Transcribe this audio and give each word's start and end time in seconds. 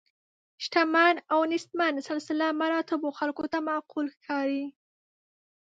شتمن 0.63 1.15
او 1.33 1.39
نیستمن 1.51 1.93
سلسله 2.09 2.45
مراتبو 2.61 3.09
خلکو 3.19 3.43
ته 3.51 3.57
معقول 3.67 4.05
ښکاري. 4.15 4.65